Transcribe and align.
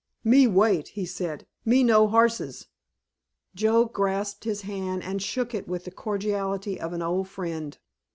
"Me 0.23 0.47
wait," 0.47 0.87
he 0.87 1.05
said, 1.05 1.45
"me 1.63 1.83
know 1.83 2.07
horses." 2.07 2.65
Joe 3.53 3.85
grasped 3.85 4.45
his 4.45 4.61
hand 4.63 5.03
and 5.03 5.21
shook 5.21 5.53
it 5.53 5.67
with 5.67 5.85
the 5.85 5.91
cordiality 5.91 6.79
of 6.79 6.91
an 6.93 7.03
old 7.03 7.27
friend. 7.27 7.77